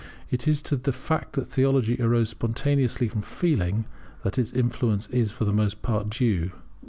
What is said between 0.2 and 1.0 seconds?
It is to the